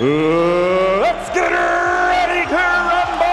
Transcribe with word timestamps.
let's 0.00 1.30
get 1.34 1.50
ready 1.52 2.46
to 2.48 2.56
rumble! 2.56 3.28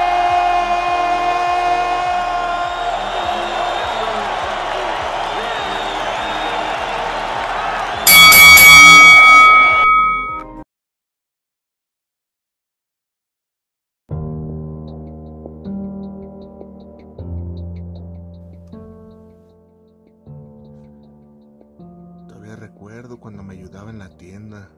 Todavía 22.27 22.55
recuerdo 22.57 23.19
cuando 23.19 23.43
me 23.43 23.53
ayudaba 23.53 23.89
en 23.89 23.99
la 23.99 24.09
tienda. 24.09 24.69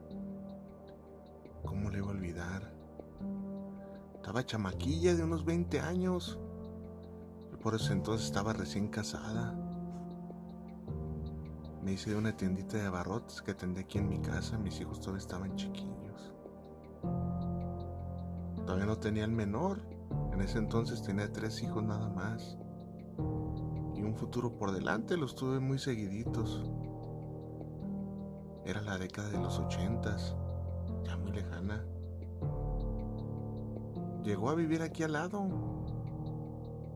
¿Cómo 1.82 1.90
le 1.90 1.98
iba 1.98 2.06
a 2.06 2.10
olvidar? 2.10 2.72
Estaba 4.14 4.46
chamaquilla 4.46 5.16
de 5.16 5.24
unos 5.24 5.44
20 5.44 5.80
años. 5.80 6.38
Por 7.60 7.74
eso 7.74 7.92
entonces 7.92 8.28
estaba 8.28 8.52
recién 8.52 8.86
casada. 8.86 9.52
Me 11.82 11.94
hice 11.94 12.10
de 12.10 12.16
una 12.16 12.36
tiendita 12.36 12.76
de 12.76 12.86
abarrotes 12.86 13.42
que 13.42 13.50
atendí 13.50 13.80
aquí 13.80 13.98
en 13.98 14.08
mi 14.08 14.20
casa. 14.20 14.58
Mis 14.58 14.80
hijos 14.80 15.00
todavía 15.00 15.22
estaban 15.22 15.56
chiquillos. 15.56 16.32
Todavía 18.64 18.86
no 18.86 18.98
tenía 18.98 19.24
el 19.24 19.32
menor. 19.32 19.82
En 20.32 20.40
ese 20.40 20.58
entonces 20.58 21.02
tenía 21.02 21.32
tres 21.32 21.64
hijos 21.64 21.82
nada 21.82 22.08
más. 22.10 22.58
Y 23.96 24.02
un 24.02 24.14
futuro 24.14 24.56
por 24.56 24.70
delante 24.70 25.16
los 25.16 25.34
tuve 25.34 25.58
muy 25.58 25.80
seguiditos. 25.80 26.62
Era 28.64 28.82
la 28.82 28.98
década 28.98 29.30
de 29.30 29.40
los 29.40 29.58
ochentas, 29.58 30.36
ya 31.04 31.16
muy 31.16 31.32
lejana. 31.32 31.84
Llegó 34.22 34.50
a 34.50 34.54
vivir 34.54 34.82
aquí 34.82 35.02
al 35.02 35.12
lado, 35.12 35.48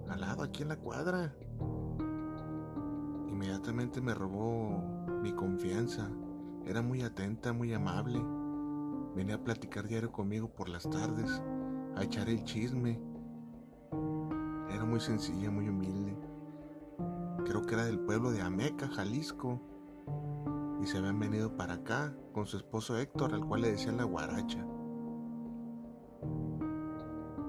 al 0.08 0.20
lado, 0.20 0.42
aquí 0.42 0.62
en 0.62 0.68
la 0.68 0.76
cuadra. 0.76 1.34
Inmediatamente 3.28 4.00
me 4.00 4.14
robó 4.14 4.80
mi 5.22 5.32
confianza. 5.32 6.08
Era 6.64 6.82
muy 6.82 7.02
atenta, 7.02 7.52
muy 7.52 7.72
amable. 7.74 8.20
Venía 9.14 9.36
a 9.36 9.44
platicar 9.44 9.86
diario 9.86 10.12
conmigo 10.12 10.48
por 10.48 10.68
las 10.68 10.88
tardes, 10.88 11.42
a 11.96 12.04
echar 12.04 12.28
el 12.28 12.44
chisme. 12.44 13.00
Era 14.70 14.84
muy 14.84 15.00
sencilla, 15.00 15.50
muy 15.50 15.68
humilde. 15.68 16.16
Creo 17.44 17.62
que 17.62 17.74
era 17.74 17.84
del 17.84 18.00
pueblo 18.00 18.30
de 18.30 18.42
Ameca, 18.42 18.88
Jalisco 18.88 19.60
y 20.82 20.86
se 20.86 20.98
habían 20.98 21.18
venido 21.18 21.56
para 21.56 21.74
acá 21.74 22.14
con 22.32 22.46
su 22.46 22.56
esposo 22.56 22.98
Héctor, 22.98 23.34
al 23.34 23.44
cual 23.44 23.62
le 23.62 23.72
decían 23.72 23.96
la 23.96 24.04
guaracha. 24.04 24.64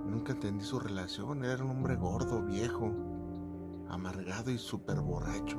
Nunca 0.05 0.31
entendí 0.31 0.63
su 0.63 0.79
relación, 0.79 1.43
era 1.43 1.63
un 1.63 1.71
hombre 1.71 1.95
gordo, 1.95 2.41
viejo, 2.41 2.91
amargado 3.89 4.51
y 4.51 4.57
súper 4.57 5.01
borracho. 5.01 5.57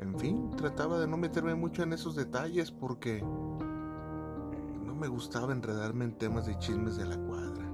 En 0.00 0.18
fin, 0.18 0.50
trataba 0.56 0.98
de 0.98 1.06
no 1.06 1.16
meterme 1.16 1.54
mucho 1.54 1.82
en 1.82 1.92
esos 1.92 2.16
detalles 2.16 2.70
porque 2.70 3.22
no 3.22 4.94
me 4.94 5.08
gustaba 5.08 5.52
enredarme 5.52 6.04
en 6.04 6.18
temas 6.18 6.46
de 6.46 6.58
chismes 6.58 6.96
de 6.96 7.06
la 7.06 7.16
cuadra. 7.16 7.64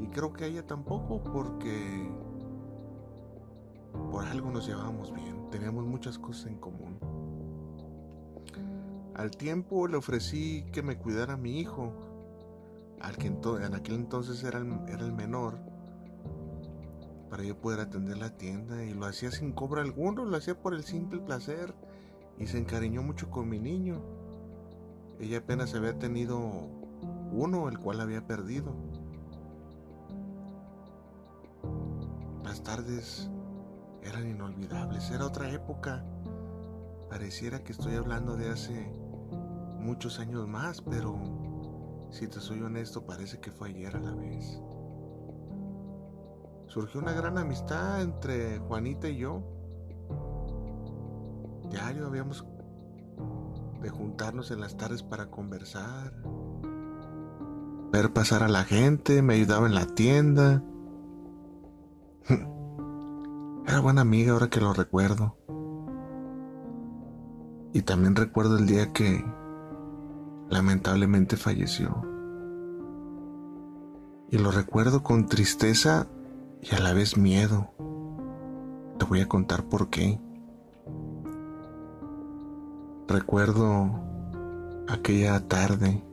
Y 0.00 0.08
creo 0.08 0.32
que 0.32 0.44
a 0.44 0.46
ella 0.46 0.66
tampoco 0.66 1.22
porque 1.22 2.10
por 4.10 4.24
algo 4.24 4.50
nos 4.50 4.66
llevábamos 4.66 5.12
bien, 5.12 5.48
teníamos 5.50 5.84
muchas 5.84 6.18
cosas 6.18 6.46
en 6.46 6.58
común. 6.58 6.98
Al 9.14 9.30
tiempo 9.30 9.86
le 9.86 9.96
ofrecí 9.96 10.64
que 10.72 10.82
me 10.82 10.98
cuidara 10.98 11.34
a 11.34 11.36
mi 11.36 11.60
hijo, 11.60 11.92
al 13.00 13.16
que 13.16 13.28
en 13.28 13.74
aquel 13.74 13.94
entonces 13.94 14.42
era 14.42 14.58
el, 14.58 15.12
menor, 15.12 15.58
para 17.30 17.44
yo 17.44 17.56
poder 17.60 17.80
atender 17.80 18.18
la 18.18 18.36
tienda 18.36 18.84
y 18.84 18.92
lo 18.92 19.06
hacía 19.06 19.30
sin 19.30 19.52
cobro 19.52 19.80
alguno, 19.80 20.24
lo 20.24 20.36
hacía 20.36 20.60
por 20.60 20.74
el 20.74 20.82
simple 20.82 21.20
placer 21.20 21.74
y 22.38 22.46
se 22.46 22.58
encariñó 22.58 23.02
mucho 23.02 23.30
con 23.30 23.48
mi 23.48 23.60
niño. 23.60 24.00
Ella 25.20 25.38
apenas 25.38 25.74
había 25.74 25.96
tenido 25.98 26.40
uno, 27.30 27.68
el 27.68 27.78
cual 27.78 28.00
había 28.00 28.26
perdido. 28.26 28.74
Las 32.42 32.62
tardes 32.62 33.30
eran 34.04 34.28
inolvidables, 34.28 35.10
era 35.10 35.26
otra 35.26 35.50
época. 35.50 36.04
Pareciera 37.08 37.62
que 37.64 37.72
estoy 37.72 37.94
hablando 37.94 38.36
de 38.36 38.50
hace 38.50 38.92
muchos 39.78 40.18
años 40.18 40.46
más, 40.46 40.80
pero 40.82 42.08
si 42.10 42.28
te 42.28 42.40
soy 42.40 42.62
honesto, 42.62 43.06
parece 43.06 43.40
que 43.40 43.50
fue 43.50 43.70
ayer 43.70 43.96
a 43.96 44.00
la 44.00 44.14
vez. 44.14 44.60
Surgió 46.68 47.00
una 47.00 47.12
gran 47.12 47.38
amistad 47.38 48.02
entre 48.02 48.58
Juanita 48.58 49.08
y 49.08 49.18
yo. 49.18 49.42
Diario 51.70 52.06
habíamos 52.06 52.44
de 53.80 53.90
juntarnos 53.90 54.50
en 54.50 54.60
las 54.60 54.76
tardes 54.76 55.02
para 55.02 55.30
conversar, 55.30 56.12
ver 57.92 58.12
pasar 58.12 58.42
a 58.42 58.48
la 58.48 58.64
gente, 58.64 59.22
me 59.22 59.34
ayudaba 59.34 59.66
en 59.66 59.74
la 59.74 59.86
tienda. 59.86 60.62
Era 63.66 63.80
buena 63.80 64.02
amiga 64.02 64.32
ahora 64.32 64.50
que 64.50 64.60
lo 64.60 64.74
recuerdo. 64.74 65.36
Y 67.72 67.82
también 67.82 68.14
recuerdo 68.14 68.58
el 68.58 68.66
día 68.66 68.92
que 68.92 69.24
lamentablemente 70.50 71.36
falleció. 71.36 72.02
Y 74.30 74.38
lo 74.38 74.50
recuerdo 74.50 75.02
con 75.02 75.26
tristeza 75.26 76.06
y 76.60 76.74
a 76.74 76.80
la 76.80 76.92
vez 76.92 77.16
miedo. 77.16 77.70
Te 78.98 79.06
voy 79.06 79.20
a 79.20 79.28
contar 79.28 79.64
por 79.64 79.88
qué. 79.88 80.20
Recuerdo 83.08 83.90
aquella 84.88 85.46
tarde, 85.48 86.04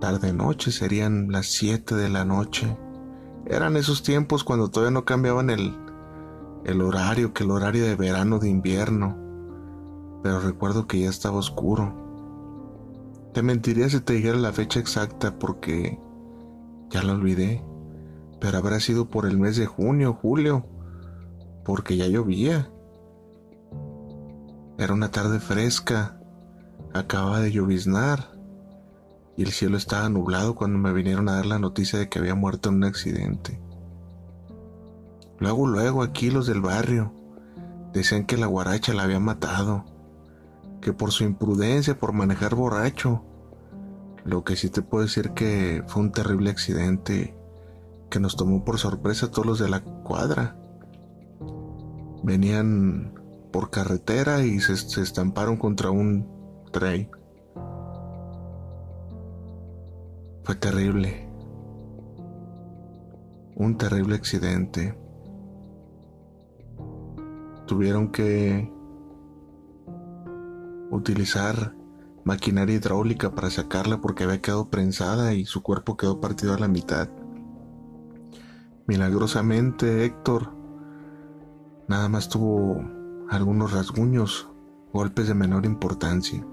tarde 0.00 0.32
noche, 0.32 0.70
serían 0.70 1.32
las 1.32 1.46
7 1.46 1.94
de 1.94 2.08
la 2.08 2.24
noche. 2.24 2.76
Eran 3.46 3.76
esos 3.76 4.02
tiempos 4.02 4.44
cuando 4.44 4.68
todavía 4.68 4.92
no 4.92 5.04
cambiaban 5.04 5.50
el, 5.50 5.76
el 6.64 6.80
horario, 6.80 7.32
que 7.32 7.44
el 7.44 7.50
horario 7.50 7.84
de 7.84 7.96
verano, 7.96 8.38
de 8.38 8.48
invierno. 8.48 9.16
Pero 10.22 10.40
recuerdo 10.40 10.86
que 10.86 11.00
ya 11.00 11.08
estaba 11.08 11.38
oscuro. 11.38 11.92
Te 13.34 13.42
mentiría 13.42 13.88
si 13.88 14.00
te 14.00 14.12
dijera 14.12 14.36
la 14.36 14.52
fecha 14.52 14.78
exacta 14.78 15.38
porque 15.38 15.98
ya 16.90 17.02
la 17.02 17.14
olvidé. 17.14 17.64
Pero 18.40 18.58
habrá 18.58 18.80
sido 18.80 19.08
por 19.08 19.26
el 19.26 19.38
mes 19.38 19.56
de 19.56 19.66
junio, 19.66 20.18
julio, 20.20 20.66
porque 21.64 21.96
ya 21.96 22.06
llovía. 22.06 22.70
Era 24.78 24.94
una 24.94 25.10
tarde 25.10 25.40
fresca, 25.40 26.20
acababa 26.92 27.40
de 27.40 27.52
lloviznar 27.52 28.32
y 29.42 29.44
el 29.44 29.50
cielo 29.50 29.76
estaba 29.76 30.08
nublado 30.08 30.54
cuando 30.54 30.78
me 30.78 30.92
vinieron 30.92 31.28
a 31.28 31.34
dar 31.34 31.46
la 31.46 31.58
noticia 31.58 31.98
de 31.98 32.08
que 32.08 32.20
había 32.20 32.36
muerto 32.36 32.68
en 32.68 32.76
un 32.76 32.84
accidente. 32.84 33.60
Luego, 35.40 35.66
luego, 35.66 36.04
aquí 36.04 36.30
los 36.30 36.46
del 36.46 36.60
barrio 36.60 37.12
decían 37.92 38.24
que 38.24 38.36
la 38.36 38.46
guaracha 38.46 38.94
la 38.94 39.02
había 39.02 39.18
matado, 39.18 39.84
que 40.80 40.92
por 40.92 41.10
su 41.10 41.24
imprudencia, 41.24 41.98
por 41.98 42.12
manejar 42.12 42.54
borracho. 42.54 43.24
Lo 44.24 44.44
que 44.44 44.54
sí 44.54 44.70
te 44.70 44.80
puedo 44.80 45.02
decir 45.02 45.32
que 45.32 45.82
fue 45.88 46.02
un 46.02 46.12
terrible 46.12 46.48
accidente 46.50 47.36
que 48.10 48.20
nos 48.20 48.36
tomó 48.36 48.64
por 48.64 48.78
sorpresa 48.78 49.26
a 49.26 49.30
todos 49.32 49.46
los 49.46 49.58
de 49.58 49.68
la 49.68 49.82
cuadra. 49.82 50.56
Venían 52.22 53.12
por 53.52 53.70
carretera 53.70 54.44
y 54.44 54.60
se, 54.60 54.76
se 54.76 55.02
estamparon 55.02 55.56
contra 55.56 55.90
un 55.90 56.28
tren. 56.70 57.10
Fue 60.44 60.56
terrible. 60.56 61.28
Un 63.54 63.76
terrible 63.78 64.16
accidente. 64.16 64.98
Tuvieron 67.66 68.10
que 68.10 68.72
utilizar 70.90 71.74
maquinaria 72.24 72.76
hidráulica 72.76 73.34
para 73.34 73.50
sacarla 73.50 74.00
porque 74.00 74.24
había 74.24 74.42
quedado 74.42 74.68
prensada 74.68 75.32
y 75.32 75.44
su 75.44 75.62
cuerpo 75.62 75.96
quedó 75.96 76.20
partido 76.20 76.54
a 76.54 76.58
la 76.58 76.68
mitad. 76.68 77.08
Milagrosamente 78.86 80.04
Héctor 80.04 80.54
nada 81.88 82.08
más 82.08 82.28
tuvo 82.28 82.82
algunos 83.30 83.72
rasguños, 83.72 84.48
golpes 84.92 85.28
de 85.28 85.34
menor 85.34 85.66
importancia. 85.66 86.44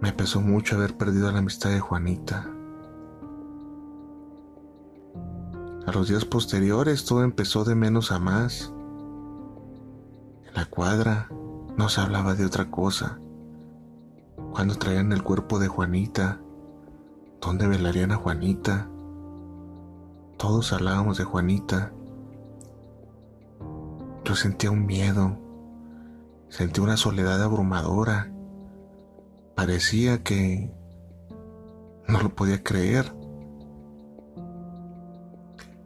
Me 0.00 0.12
pesó 0.12 0.40
mucho 0.40 0.76
haber 0.76 0.96
perdido 0.96 1.30
la 1.32 1.40
amistad 1.40 1.70
de 1.70 1.80
Juanita. 1.80 2.48
A 5.86 5.92
los 5.92 6.08
días 6.08 6.24
posteriores 6.24 7.04
todo 7.04 7.24
empezó 7.24 7.64
de 7.64 7.74
menos 7.74 8.12
a 8.12 8.20
más. 8.20 8.72
En 10.46 10.54
la 10.54 10.66
cuadra 10.66 11.28
no 11.76 11.88
se 11.88 12.00
hablaba 12.00 12.34
de 12.34 12.44
otra 12.44 12.70
cosa. 12.70 13.18
Cuando 14.52 14.76
traían 14.76 15.12
el 15.12 15.24
cuerpo 15.24 15.58
de 15.58 15.66
Juanita, 15.66 16.40
¿dónde 17.40 17.66
velarían 17.66 18.12
a 18.12 18.16
Juanita? 18.16 18.88
Todos 20.36 20.72
hablábamos 20.72 21.18
de 21.18 21.24
Juanita. 21.24 21.90
Yo 24.24 24.36
sentía 24.36 24.70
un 24.70 24.86
miedo, 24.86 25.36
sentí 26.50 26.80
una 26.80 26.96
soledad 26.96 27.42
abrumadora. 27.42 28.30
Parecía 29.58 30.22
que 30.22 30.70
no 32.06 32.22
lo 32.22 32.32
podía 32.32 32.62
creer. 32.62 33.12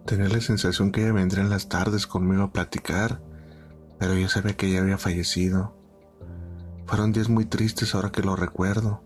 Tenía 0.05 0.29
la 0.29 0.43
sensación 0.43 0.93
que 0.93 1.01
ella 1.01 1.15
vendría 1.15 1.43
en 1.43 1.49
las 1.49 1.71
tardes 1.71 2.07
conmigo 2.07 2.43
a 2.43 2.53
platicar, 2.53 3.23
pero 3.99 4.13
yo 4.13 4.29
sabía 4.29 4.59
que 4.59 4.67
ella 4.67 4.83
había 4.83 4.99
fallecido. 4.99 5.75
Fueron 6.85 7.13
días 7.13 7.31
muy 7.31 7.47
tristes 7.47 7.95
ahora 7.95 8.13
que 8.13 8.21
lo 8.21 8.37
recuerdo. 8.37 9.03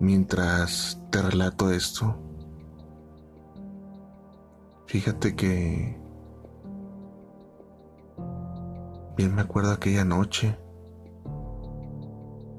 Mientras 0.00 1.00
te 1.12 1.22
relato 1.22 1.70
esto, 1.70 2.20
fíjate 4.88 5.36
que 5.36 5.96
bien 9.16 9.32
me 9.32 9.42
acuerdo 9.42 9.70
aquella 9.70 10.04
noche, 10.04 10.58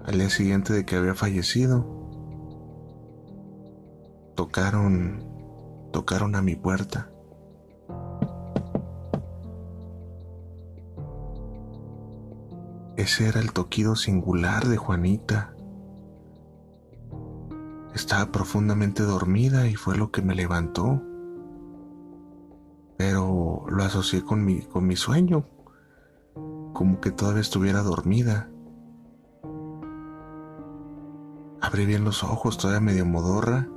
al 0.05 0.17
día 0.17 0.29
siguiente 0.29 0.73
de 0.73 0.85
que 0.85 0.95
había 0.95 1.15
fallecido, 1.15 1.85
tocaron 4.35 5.29
tocaron 5.91 6.35
a 6.35 6.41
mi 6.41 6.55
puerta. 6.55 7.09
Ese 12.95 13.27
era 13.27 13.39
el 13.39 13.53
toquido 13.53 13.95
singular 13.95 14.67
de 14.67 14.77
Juanita. 14.77 15.53
Estaba 17.95 18.31
profundamente 18.31 19.03
dormida 19.03 19.67
y 19.67 19.75
fue 19.75 19.97
lo 19.97 20.11
que 20.11 20.21
me 20.21 20.35
levantó. 20.35 21.01
Pero 22.97 23.65
lo 23.69 23.83
asocié 23.83 24.23
con 24.23 24.43
mi, 24.43 24.61
con 24.63 24.85
mi 24.85 24.97
sueño, 24.97 25.45
como 26.73 26.99
que 26.99 27.11
todavía 27.11 27.41
estuviera 27.41 27.81
dormida. 27.81 28.49
Abrí 31.69 31.85
bien 31.85 32.03
los 32.03 32.23
ojos, 32.23 32.57
todavía 32.57 32.79
medio 32.79 33.05
modorra, 33.05 33.67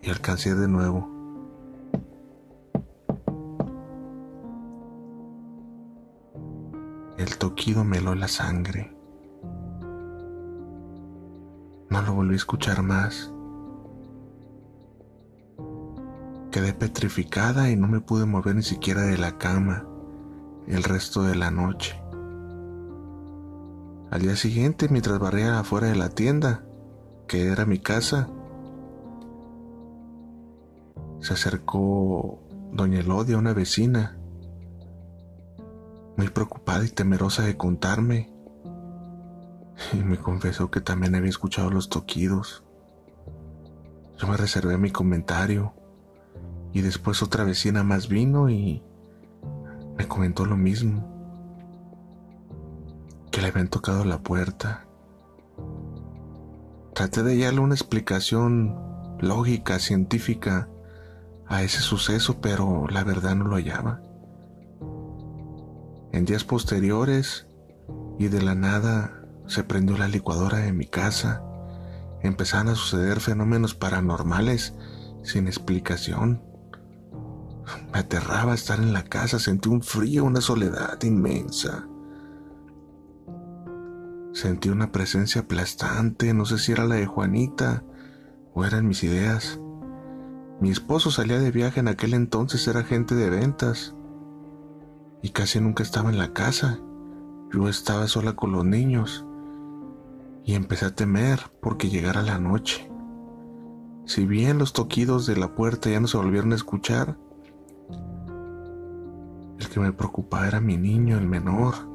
y 0.00 0.10
alcancé 0.10 0.54
de 0.54 0.68
nuevo. 0.68 1.10
El 7.18 7.36
toquido 7.36 7.82
me 7.82 7.98
heló 7.98 8.14
la 8.14 8.28
sangre. 8.28 8.96
No 11.88 12.00
lo 12.00 12.12
volví 12.14 12.34
a 12.34 12.36
escuchar 12.36 12.84
más. 12.84 13.32
Quedé 16.52 16.72
petrificada 16.74 17.70
y 17.70 17.76
no 17.76 17.88
me 17.88 17.98
pude 17.98 18.24
mover 18.24 18.54
ni 18.54 18.62
siquiera 18.62 19.02
de 19.02 19.18
la 19.18 19.36
cama 19.36 19.84
el 20.68 20.84
resto 20.84 21.24
de 21.24 21.34
la 21.34 21.50
noche. 21.50 21.99
Al 24.10 24.22
día 24.22 24.34
siguiente, 24.34 24.88
mientras 24.88 25.20
barría 25.20 25.60
afuera 25.60 25.86
de 25.86 25.94
la 25.94 26.08
tienda, 26.08 26.64
que 27.28 27.46
era 27.46 27.64
mi 27.64 27.78
casa, 27.78 28.28
se 31.20 31.32
acercó 31.32 32.40
doña 32.72 32.98
Elodia, 32.98 33.38
una 33.38 33.54
vecina, 33.54 34.18
muy 36.16 36.28
preocupada 36.28 36.84
y 36.84 36.88
temerosa 36.88 37.44
de 37.44 37.56
contarme, 37.56 38.28
y 39.92 39.98
me 39.98 40.18
confesó 40.18 40.72
que 40.72 40.80
también 40.80 41.14
había 41.14 41.30
escuchado 41.30 41.70
los 41.70 41.88
toquidos. 41.88 42.64
Yo 44.18 44.26
me 44.26 44.36
reservé 44.36 44.76
mi 44.76 44.90
comentario, 44.90 45.72
y 46.72 46.80
después 46.80 47.22
otra 47.22 47.44
vecina 47.44 47.84
más 47.84 48.08
vino 48.08 48.50
y 48.50 48.82
me 49.96 50.08
comentó 50.08 50.46
lo 50.46 50.56
mismo, 50.56 51.19
le 53.40 53.48
habían 53.48 53.68
tocado 53.68 54.04
la 54.04 54.22
puerta. 54.22 54.86
Traté 56.94 57.22
de 57.22 57.38
darle 57.38 57.60
una 57.60 57.74
explicación 57.74 58.76
lógica, 59.20 59.78
científica, 59.78 60.68
a 61.50 61.64
ese 61.64 61.80
suceso, 61.80 62.40
pero 62.40 62.86
la 62.88 63.02
verdad 63.02 63.34
no 63.34 63.44
lo 63.44 63.56
hallaba. 63.56 64.00
En 66.12 66.24
días 66.24 66.44
posteriores 66.44 67.48
y 68.18 68.28
de 68.28 68.40
la 68.40 68.54
nada 68.54 69.24
se 69.46 69.64
prendió 69.64 69.98
la 69.98 70.06
licuadora 70.06 70.58
de 70.58 70.72
mi 70.72 70.86
casa. 70.86 71.42
Empezaron 72.22 72.68
a 72.68 72.76
suceder 72.76 73.20
fenómenos 73.20 73.74
paranormales 73.74 74.74
sin 75.24 75.48
explicación. 75.48 76.42
Me 77.92 77.98
aterraba 77.98 78.54
estar 78.54 78.78
en 78.78 78.92
la 78.92 79.04
casa, 79.04 79.40
sentí 79.40 79.68
un 79.68 79.82
frío, 79.82 80.24
una 80.24 80.40
soledad 80.40 81.02
inmensa. 81.02 81.89
Sentí 84.32 84.68
una 84.68 84.92
presencia 84.92 85.42
aplastante, 85.42 86.32
no 86.34 86.44
sé 86.44 86.58
si 86.58 86.72
era 86.72 86.86
la 86.86 86.94
de 86.94 87.06
Juanita 87.06 87.82
o 88.54 88.64
eran 88.64 88.86
mis 88.86 89.02
ideas. 89.02 89.60
Mi 90.60 90.70
esposo 90.70 91.10
salía 91.10 91.38
de 91.38 91.50
viaje 91.50 91.80
en 91.80 91.88
aquel 91.88 92.14
entonces, 92.14 92.66
era 92.68 92.80
agente 92.80 93.14
de 93.14 93.30
ventas 93.30 93.94
y 95.22 95.30
casi 95.30 95.60
nunca 95.60 95.82
estaba 95.82 96.10
en 96.10 96.18
la 96.18 96.32
casa. 96.32 96.78
Yo 97.52 97.68
estaba 97.68 98.06
sola 98.06 98.36
con 98.36 98.52
los 98.52 98.64
niños 98.64 99.26
y 100.44 100.54
empecé 100.54 100.86
a 100.86 100.94
temer 100.94 101.40
porque 101.60 101.88
llegara 101.88 102.22
la 102.22 102.38
noche. 102.38 102.88
Si 104.04 104.26
bien 104.26 104.58
los 104.58 104.72
toquidos 104.72 105.26
de 105.26 105.36
la 105.36 105.54
puerta 105.54 105.90
ya 105.90 106.00
no 106.00 106.06
se 106.06 106.16
volvieron 106.16 106.52
a 106.52 106.56
escuchar, 106.56 107.18
el 109.58 109.68
que 109.68 109.80
me 109.80 109.92
preocupaba 109.92 110.46
era 110.46 110.60
mi 110.60 110.76
niño, 110.76 111.18
el 111.18 111.26
menor. 111.26 111.89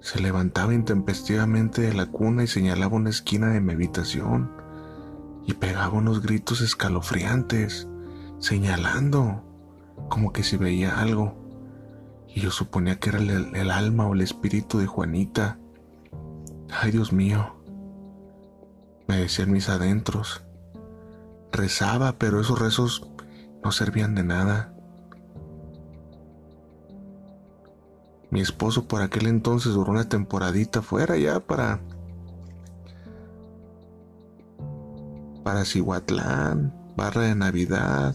Se 0.00 0.20
levantaba 0.20 0.74
intempestivamente 0.74 1.82
de 1.82 1.94
la 1.94 2.06
cuna 2.06 2.44
y 2.44 2.46
señalaba 2.46 2.96
una 2.96 3.10
esquina 3.10 3.48
de 3.48 3.60
mi 3.60 3.74
habitación 3.74 4.50
y 5.46 5.54
pegaba 5.54 5.98
unos 5.98 6.22
gritos 6.22 6.60
escalofriantes, 6.60 7.88
señalando, 8.38 9.44
como 10.08 10.32
que 10.32 10.42
si 10.42 10.56
veía 10.56 11.00
algo. 11.00 11.36
Y 12.28 12.40
yo 12.40 12.50
suponía 12.50 12.98
que 12.98 13.10
era 13.10 13.18
el, 13.18 13.70
alma 13.70 14.06
o 14.06 14.14
el 14.14 14.20
espíritu 14.20 14.78
de 14.78 14.86
Juanita. 14.86 15.58
Ay, 16.70 16.92
Dios 16.92 17.12
mío, 17.12 17.56
me 19.06 19.18
decían 19.18 19.50
mis 19.50 19.68
adentros. 19.68 20.44
Rezaba, 21.52 22.18
pero 22.18 22.40
esos 22.40 22.58
rezos 22.58 23.10
no 23.64 23.72
servían 23.72 24.14
de 24.14 24.22
nada. 24.22 24.69
Mi 28.30 28.40
esposo 28.40 28.86
por 28.86 29.02
aquel 29.02 29.26
entonces 29.26 29.72
duró 29.72 29.90
una 29.90 30.08
temporadita 30.08 30.82
fuera 30.82 31.16
ya 31.16 31.40
para 31.40 31.80
para 35.42 35.64
Cihuatlán, 35.64 36.72
Barra 36.96 37.22
de 37.22 37.34
Navidad 37.34 38.14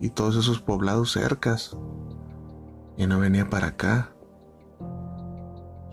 y 0.00 0.10
todos 0.10 0.36
esos 0.36 0.60
poblados 0.60 1.12
cercas. 1.12 1.76
Y 2.96 3.06
no 3.06 3.18
venía 3.18 3.50
para 3.50 3.68
acá. 3.68 4.12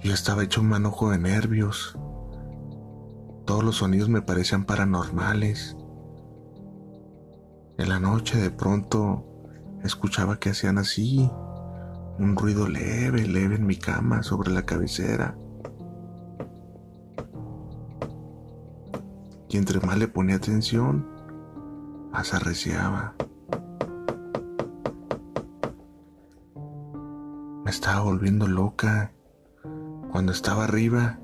Yo 0.03 0.13
estaba 0.13 0.43
hecho 0.43 0.61
un 0.61 0.69
manojo 0.69 1.11
de 1.11 1.17
nervios. 1.17 1.97
Todos 3.45 3.63
los 3.63 3.77
sonidos 3.77 4.09
me 4.09 4.21
parecían 4.21 4.65
paranormales. 4.65 5.75
En 7.77 7.89
la 7.89 7.99
noche 7.99 8.37
de 8.37 8.49
pronto 8.49 9.25
escuchaba 9.83 10.39
que 10.39 10.51
hacían 10.51 10.77
así, 10.77 11.29
un 12.19 12.35
ruido 12.35 12.67
leve, 12.67 13.27
leve 13.27 13.55
en 13.55 13.65
mi 13.65 13.75
cama 13.75 14.23
sobre 14.23 14.51
la 14.51 14.65
cabecera. 14.65 15.35
y 19.55 19.57
entre 19.57 19.79
más 19.79 19.97
le 19.97 20.09
ponía 20.09 20.35
atención, 20.35 21.07
más 22.11 22.33
arreciaba. 22.33 23.15
Me 27.63 27.71
estaba 27.71 28.01
volviendo 28.01 28.47
loca. 28.47 29.13
Cuando 30.11 30.33
estaba 30.33 30.65
arriba, 30.65 31.19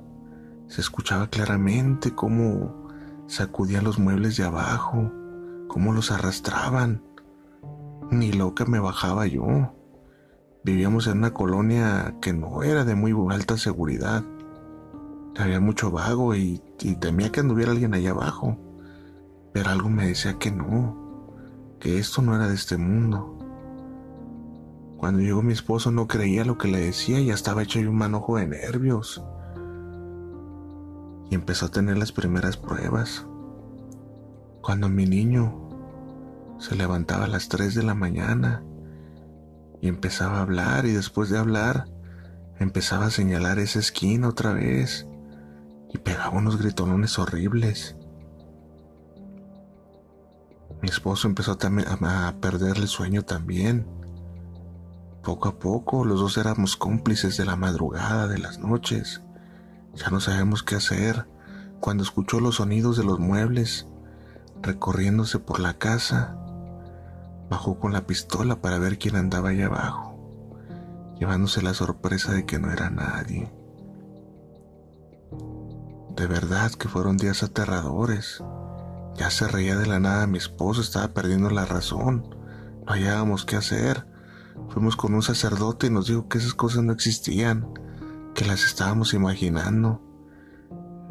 se 0.68 0.80
escuchaba 0.80 1.28
claramente 1.28 2.16
cómo 2.16 2.88
sacudían 3.28 3.84
los 3.84 4.00
muebles 4.00 4.38
de 4.38 4.46
abajo, 4.46 5.12
cómo 5.68 5.92
los 5.92 6.12
arrastraban. 6.12 7.04
Ni 8.12 8.32
loca 8.32 8.64
me 8.64 8.80
bajaba 8.80 9.28
yo. 9.28 9.74
Vivíamos 10.64 11.08
en 11.08 11.18
una 11.18 11.34
colonia 11.34 12.18
que 12.22 12.34
no 12.34 12.62
era 12.62 12.86
de 12.86 12.94
muy 12.94 13.16
alta 13.34 13.58
seguridad. 13.58 14.24
Había 15.36 15.60
mucho 15.60 15.90
vago 15.90 16.36
y, 16.36 16.62
temía 17.00 17.32
que 17.32 17.40
anduviera 17.40 17.72
alguien 17.72 17.96
allá 17.96 18.12
abajo. 18.12 18.58
Pero 19.54 19.72
algo 19.72 19.90
me 19.90 20.06
decía 20.06 20.38
que 20.38 20.52
no, 20.52 21.34
que 21.80 21.98
esto 21.98 22.22
no 22.22 22.36
era 22.36 22.48
de 22.48 22.54
este 22.54 22.78
mundo. 22.78 23.40
Cuando 24.98 25.22
llegó 25.22 25.42
mi 25.42 25.54
esposo 25.54 25.90
no 25.90 26.08
creía 26.08 26.46
lo 26.46 26.60
que 26.60 26.68
le 26.68 26.80
decía 26.80 27.20
y 27.20 27.26
ya 27.26 27.34
estaba 27.34 27.64
hecho 27.64 27.80
un 27.80 27.96
manojo 27.96 28.38
de 28.38 28.46
nervios. 28.46 29.24
Y 31.32 31.34
empezó 31.34 31.66
a 31.66 31.72
tener 31.72 31.98
las 31.98 32.12
primeras 32.12 32.56
pruebas. 32.56 33.26
Cuando 34.62 34.90
mi 34.90 35.08
niño 35.08 35.70
se 36.60 36.76
levantaba 36.76 37.26
a 37.26 37.30
las 37.30 37.50
3 37.50 37.74
de 37.74 37.82
la 37.82 37.96
mañana 37.96 38.64
y 39.82 39.88
empezaba 39.88 40.38
a 40.38 40.42
hablar 40.42 40.86
y 40.86 40.92
después 40.92 41.30
de 41.30 41.40
hablar 41.40 41.88
empezaba 42.60 43.08
a 43.08 43.12
señalar 43.12 43.58
esa 43.60 43.80
esquina 43.80 44.30
otra 44.30 44.54
vez 44.54 45.08
y 45.92 45.98
pegaba 45.98 46.38
unos 46.38 46.58
gritonones 46.58 47.18
horribles. 47.18 47.98
Mi 50.82 50.90
esposo 50.90 51.28
empezó 51.28 51.52
a, 51.52 52.28
a 52.28 52.36
perder 52.40 52.78
el 52.78 52.88
sueño 52.88 53.24
también. 53.24 53.88
Poco 55.24 55.50
a 55.50 55.60
poco 55.60 56.06
los 56.06 56.20
dos 56.20 56.38
éramos 56.38 56.78
cómplices 56.78 57.38
de 57.38 57.46
la 57.46 57.56
madrugada, 57.56 58.28
de 58.28 58.38
las 58.38 58.60
noches. 58.60 59.22
Ya 59.96 60.10
no 60.10 60.20
sabemos 60.20 60.64
qué 60.64 60.76
hacer. 60.76 61.28
Cuando 61.80 62.04
escuchó 62.04 62.40
los 62.40 62.56
sonidos 62.56 62.98
de 62.98 63.04
los 63.04 63.20
muebles 63.20 63.88
recorriéndose 64.62 65.40
por 65.40 65.60
la 65.60 65.78
casa, 65.78 66.38
bajó 67.52 67.78
con 67.78 67.92
la 67.92 68.08
pistola 68.08 68.62
para 68.62 68.80
ver 68.80 68.98
quién 68.98 69.18
andaba 69.18 69.50
allá 69.50 69.66
abajo, 69.66 70.18
llevándose 71.20 71.62
la 71.62 71.74
sorpresa 71.74 72.32
de 72.32 72.46
que 72.46 72.60
no 72.60 72.72
era 72.72 72.90
nadie. 72.90 73.52
De 76.16 76.28
verdad 76.28 76.72
que 76.72 76.88
fueron 76.88 77.18
días 77.18 77.44
aterradores. 77.44 78.42
Ya 79.16 79.30
se 79.30 79.50
reía 79.50 79.78
de 79.78 79.86
la 79.86 80.00
nada 80.00 80.28
mi 80.28 80.38
esposo, 80.38 80.80
estaba 80.80 81.10
perdiendo 81.10 81.50
la 81.50 81.66
razón. 81.66 82.34
No 82.86 82.94
hallábamos 82.94 83.44
qué 83.44 83.58
hacer. 83.58 84.08
Fuimos 84.70 84.96
con 84.96 85.14
un 85.14 85.22
sacerdote 85.22 85.88
y 85.88 85.90
nos 85.90 86.08
dijo 86.08 86.30
que 86.30 86.38
esas 86.38 86.54
cosas 86.54 86.84
no 86.84 86.94
existían, 86.94 87.68
que 88.34 88.46
las 88.46 88.64
estábamos 88.64 89.14
imaginando. 89.14 90.02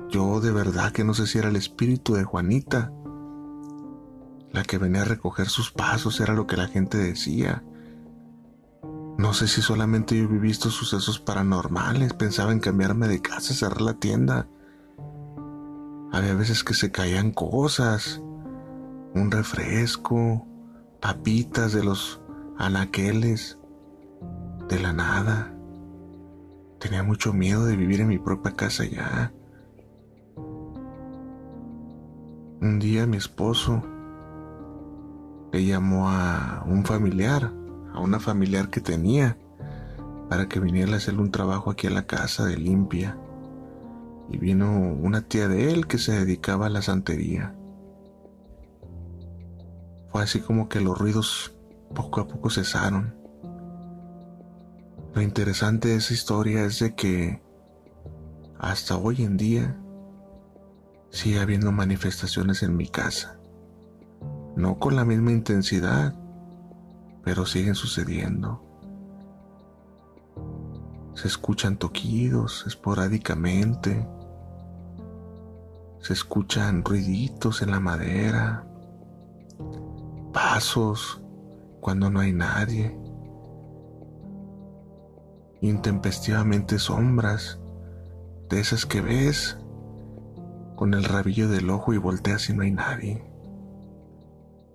Yo 0.09 0.41
de 0.41 0.53
verdad 0.53 0.93
que 0.93 1.05
no 1.05 1.13
sé 1.13 1.27
si 1.27 1.37
era 1.37 1.51
el 1.51 1.57
espíritu 1.57 2.15
de 2.15 2.25
Juanita 2.25 2.91
la 4.53 4.63
que 4.63 4.79
venía 4.79 5.03
a 5.03 5.07
recoger 5.07 5.49
sus 5.49 5.71
pasos 5.71 6.21
era 6.21 6.35
lo 6.35 6.47
que 6.47 6.57
la 6.57 6.69
gente 6.69 6.99
decía. 6.99 7.63
No 9.17 9.35
sé 9.35 9.49
si 9.49 9.61
solamente 9.61 10.17
yo 10.17 10.25
he 10.25 10.39
visto 10.39 10.71
sucesos 10.71 11.21
paranormales, 11.21 12.15
pensaba 12.15 12.53
en 12.53 12.61
cambiarme 12.61 13.07
de 13.07 13.21
casa, 13.21 13.55
cerrar 13.55 13.83
la 13.83 13.95
tienda. 13.95 14.49
Había 16.13 16.35
veces 16.35 16.65
que 16.65 16.75
se 16.75 16.91
caían 16.91 17.31
cosas, 17.31 18.21
un 19.15 19.31
refresco, 19.31 20.47
papitas 21.01 21.73
de 21.73 21.85
los 21.85 22.21
anaqueles, 22.59 23.59
de 24.69 24.81
la 24.81 24.93
nada. 24.93 25.55
Tenía 26.79 27.03
mucho 27.03 27.33
miedo 27.33 27.67
de 27.67 27.77
vivir 27.77 28.01
en 28.01 28.09
mi 28.09 28.19
propia 28.19 28.57
casa 28.57 28.85
ya. 28.85 29.33
Un 32.63 32.79
día 32.79 33.07
mi 33.07 33.17
esposo 33.19 33.83
le 35.53 35.65
llamó 35.65 36.11
a 36.11 36.63
un 36.67 36.85
familiar, 36.85 37.53
a 37.93 38.01
una 38.01 38.21
familiar 38.21 38.71
que 38.71 38.81
tenía, 38.81 39.37
para 40.29 40.49
que 40.49 40.61
viniera 40.61 40.93
a 40.93 40.97
hacerle 40.97 41.23
un 41.23 41.33
trabajo 41.33 41.71
aquí 41.71 41.89
a 41.89 41.91
la 41.91 42.07
casa 42.07 42.45
de 42.45 42.57
limpia. 42.57 43.19
Y 44.31 44.39
vino 44.39 44.71
una 44.71 45.23
tía 45.23 45.49
de 45.49 45.73
él 45.73 45.89
que 45.89 45.99
se 45.99 46.13
dedicaba 46.13 46.67
a 46.67 46.71
la 46.71 46.83
santería. 46.83 47.55
Fue 50.09 50.23
así 50.23 50.41
como 50.41 50.69
que 50.69 50.81
los 50.81 50.97
ruidos 50.97 51.53
poco 51.95 52.21
a 52.21 52.29
poco 52.29 52.49
cesaron. 52.49 53.17
Lo 55.15 55.23
interesante 55.23 55.89
de 55.89 55.97
esa 55.97 56.15
historia 56.15 56.65
es 56.65 56.79
de 56.79 56.95
que 56.95 57.43
hasta 58.61 58.97
hoy 58.97 59.25
en 59.25 59.37
día 59.37 59.77
sigue 61.11 61.41
habiendo 61.41 61.73
manifestaciones 61.73 62.63
en 62.63 62.77
mi 62.77 62.87
casa 62.87 63.40
no 64.57 64.79
con 64.79 64.97
la 64.97 65.05
misma 65.05 65.33
intensidad, 65.33 66.15
pero 67.23 67.47
siguen 67.47 67.75
sucediendo. 67.75 68.63
Se 71.15 71.29
escuchan 71.29 71.77
toquidos 71.77 72.65
esporádicamente, 72.67 74.09
se 76.01 76.13
escuchan 76.13 76.85
ruiditos 76.85 77.63
en 77.63 77.71
la 77.71 77.81
madera, 77.81 78.67
pasos 80.33 81.21
cuando 81.81 82.11
no 82.11 82.21
hay 82.21 82.33
nadie, 82.33 82.99
intempestivamente 85.61 86.79
sombras, 86.79 87.59
de 88.49 88.61
esas 88.61 88.85
que 88.85 89.01
ves 89.01 89.59
con 90.75 90.95
el 90.95 91.05
rabillo 91.05 91.49
del 91.49 91.71
ojo 91.71 91.93
y 91.93 91.99
volteas 91.99 92.49
y 92.51 92.55
no 92.55 92.63
hay 92.63 92.73
nadie. 92.73 93.30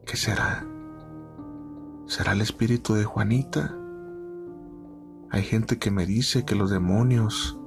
¿Qué 0.05 0.17
será? 0.17 0.63
¿Será 2.05 2.33
el 2.33 2.41
espíritu 2.41 2.93
de 2.93 3.05
Juanita? 3.05 3.75
Hay 5.31 5.41
gente 5.41 5.79
que 5.79 5.89
me 5.89 6.05
dice 6.05 6.45
que 6.45 6.53
los 6.53 6.69
demonios, 6.69 7.59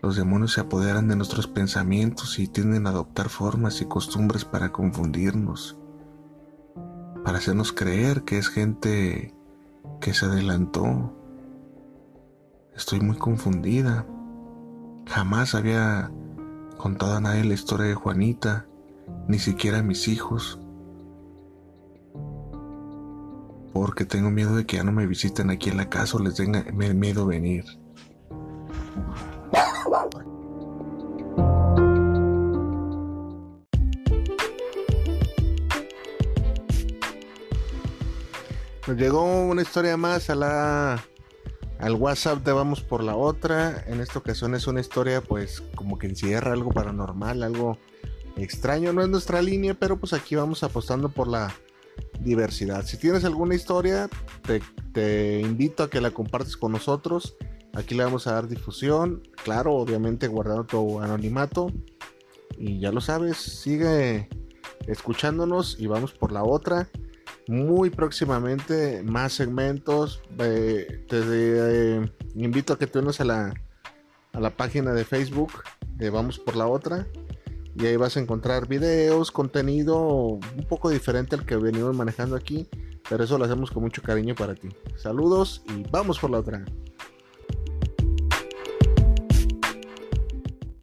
los 0.00 0.16
demonios 0.16 0.54
se 0.54 0.62
apoderan 0.62 1.08
de 1.08 1.16
nuestros 1.16 1.46
pensamientos 1.46 2.38
y 2.38 2.48
tienden 2.48 2.86
a 2.86 2.90
adoptar 2.90 3.28
formas 3.28 3.82
y 3.82 3.84
costumbres 3.84 4.46
para 4.46 4.72
confundirnos, 4.72 5.76
para 7.22 7.36
hacernos 7.36 7.74
creer 7.74 8.22
que 8.22 8.38
es 8.38 8.48
gente 8.48 9.34
que 10.00 10.14
se 10.14 10.24
adelantó. 10.24 11.14
Estoy 12.74 13.00
muy 13.00 13.18
confundida. 13.18 14.06
Jamás 15.06 15.54
había 15.54 16.10
contado 16.78 17.16
a 17.16 17.20
nadie 17.20 17.44
la 17.44 17.54
historia 17.54 17.86
de 17.88 17.94
Juanita, 17.94 18.66
ni 19.28 19.38
siquiera 19.38 19.80
a 19.80 19.82
mis 19.82 20.08
hijos. 20.08 20.58
Porque 23.72 24.04
tengo 24.04 24.30
miedo 24.30 24.56
de 24.56 24.66
que 24.66 24.76
ya 24.76 24.84
no 24.84 24.92
me 24.92 25.06
visiten 25.06 25.50
aquí 25.50 25.70
en 25.70 25.76
la 25.76 25.88
casa 25.88 26.16
o 26.16 26.20
les 26.20 26.34
tenga 26.34 26.64
miedo 26.72 27.26
venir. 27.26 27.64
Nos 38.86 38.98
llegó 38.98 39.22
una 39.42 39.62
historia 39.62 39.96
más 39.96 40.30
a 40.30 40.34
la 40.34 41.04
al 41.78 41.94
WhatsApp 41.94 42.44
de 42.44 42.52
Vamos 42.52 42.80
por 42.80 43.02
la 43.02 43.16
otra. 43.16 43.84
En 43.86 44.00
esta 44.00 44.18
ocasión 44.18 44.54
es 44.54 44.66
una 44.66 44.80
historia 44.80 45.20
pues 45.20 45.62
como 45.74 45.96
que 45.96 46.08
encierra 46.08 46.52
algo 46.52 46.70
paranormal, 46.72 47.42
algo 47.42 47.78
extraño. 48.36 48.92
No 48.92 49.02
es 49.02 49.08
nuestra 49.08 49.42
línea, 49.42 49.74
pero 49.74 49.96
pues 49.98 50.12
aquí 50.12 50.34
vamos 50.34 50.62
apostando 50.62 51.08
por 51.08 51.28
la 51.28 51.54
diversidad. 52.22 52.84
Si 52.84 52.96
tienes 52.96 53.24
alguna 53.24 53.54
historia, 53.54 54.08
te, 54.92 55.40
invito 55.40 55.82
a 55.82 55.90
que 55.90 56.00
la 56.00 56.10
compartes 56.10 56.56
con 56.56 56.72
nosotros. 56.72 57.36
Aquí 57.74 57.94
le 57.94 58.04
vamos 58.04 58.26
a 58.26 58.32
dar 58.32 58.48
difusión. 58.48 59.22
Claro, 59.44 59.74
obviamente 59.74 60.26
guardando 60.28 60.64
tu 60.64 61.00
anonimato. 61.00 61.72
Y 62.58 62.80
ya 62.80 62.92
lo 62.92 63.00
sabes, 63.00 63.38
sigue 63.38 64.28
escuchándonos 64.86 65.76
y 65.78 65.86
vamos 65.86 66.12
por 66.12 66.32
la 66.32 66.42
otra. 66.44 66.88
Muy 67.48 67.90
próximamente 67.90 69.02
más 69.02 69.32
segmentos. 69.32 70.22
te 70.36 71.06
eh, 71.10 72.12
invito 72.34 72.74
a 72.74 72.78
que 72.78 72.86
te 72.86 72.98
unas 72.98 73.20
a 73.20 73.24
la, 73.24 73.54
a 74.32 74.40
la 74.40 74.50
página 74.50 74.92
de 74.92 75.04
Facebook 75.04 75.52
de 75.96 76.10
Vamos 76.10 76.38
por 76.38 76.56
la 76.56 76.66
otra 76.66 77.06
y 77.80 77.86
ahí 77.86 77.96
vas 77.96 78.16
a 78.16 78.20
encontrar 78.20 78.68
videos, 78.68 79.30
contenido 79.30 79.98
un 79.98 80.66
poco 80.68 80.90
diferente 80.90 81.34
al 81.34 81.46
que 81.46 81.56
venimos 81.56 81.96
manejando 81.96 82.36
aquí, 82.36 82.68
pero 83.08 83.24
eso 83.24 83.38
lo 83.38 83.44
hacemos 83.44 83.70
con 83.70 83.82
mucho 83.82 84.02
cariño 84.02 84.34
para 84.34 84.54
ti. 84.54 84.68
Saludos 84.96 85.62
y 85.66 85.84
vamos 85.90 86.18
por 86.18 86.30
la 86.30 86.40
otra. 86.40 86.64